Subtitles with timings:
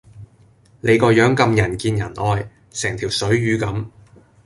[0.79, 3.85] 你個樣咁人見人愛，成條水魚咁